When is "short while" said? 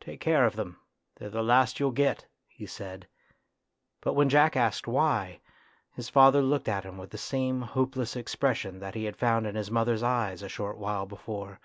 10.48-11.04